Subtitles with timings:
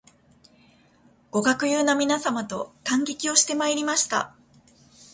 [1.29, 4.33] ご学友の皆様と観劇をしてまいりました